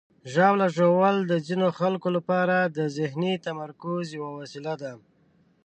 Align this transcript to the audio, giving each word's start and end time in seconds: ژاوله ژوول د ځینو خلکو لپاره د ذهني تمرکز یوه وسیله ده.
ژاوله 0.33 0.67
ژوول 0.75 1.15
د 1.25 1.33
ځینو 1.47 1.67
خلکو 1.79 2.07
لپاره 2.17 2.55
د 2.77 2.79
ذهني 2.97 3.33
تمرکز 3.45 4.05
یوه 4.17 4.31
وسیله 4.39 4.73
ده. 4.81 4.93